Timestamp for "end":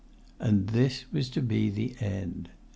1.99-2.49